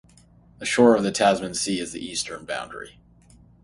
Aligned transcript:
The 0.57 0.65
shore 0.65 0.95
of 0.95 1.03
the 1.03 1.11
Tasman 1.11 1.53
Sea 1.53 1.79
is 1.79 1.91
the 1.91 2.03
eastern 2.03 2.43
boundary. 2.43 2.97